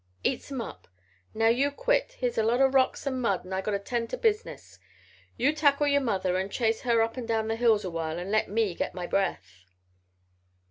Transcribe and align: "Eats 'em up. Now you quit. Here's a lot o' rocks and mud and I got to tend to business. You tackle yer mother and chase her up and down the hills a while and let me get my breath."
"Eats 0.23 0.51
'em 0.51 0.61
up. 0.61 0.87
Now 1.31 1.49
you 1.49 1.69
quit. 1.69 2.13
Here's 2.13 2.39
a 2.39 2.41
lot 2.41 2.59
o' 2.59 2.65
rocks 2.65 3.05
and 3.05 3.21
mud 3.21 3.45
and 3.45 3.53
I 3.53 3.61
got 3.61 3.69
to 3.73 3.77
tend 3.77 4.09
to 4.09 4.17
business. 4.17 4.79
You 5.37 5.53
tackle 5.53 5.85
yer 5.85 5.99
mother 5.99 6.37
and 6.37 6.51
chase 6.51 6.81
her 6.81 7.03
up 7.03 7.17
and 7.17 7.27
down 7.27 7.49
the 7.49 7.55
hills 7.55 7.85
a 7.85 7.91
while 7.91 8.17
and 8.17 8.31
let 8.31 8.49
me 8.49 8.73
get 8.73 8.95
my 8.95 9.05
breath." 9.05 9.63